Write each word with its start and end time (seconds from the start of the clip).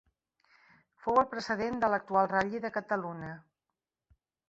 Fou 1.03 1.19
el 1.23 1.27
precedent 1.35 1.79
de 1.85 1.91
l'actual 1.93 2.33
Ral·li 2.35 2.65
de 2.67 2.75
Catalunya. 2.81 3.33